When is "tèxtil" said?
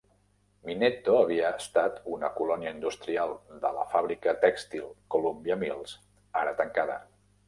4.47-4.87